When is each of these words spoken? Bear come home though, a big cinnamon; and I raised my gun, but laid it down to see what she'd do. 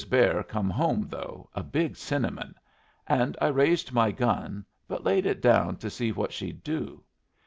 Bear 0.09 0.41
come 0.41 0.67
home 0.71 1.05
though, 1.11 1.47
a 1.53 1.61
big 1.61 1.95
cinnamon; 1.95 2.55
and 3.05 3.37
I 3.39 3.49
raised 3.49 3.91
my 3.93 4.09
gun, 4.09 4.65
but 4.87 5.03
laid 5.03 5.27
it 5.27 5.43
down 5.43 5.75
to 5.75 5.91
see 5.91 6.11
what 6.11 6.33
she'd 6.33 6.63
do. 6.63 7.03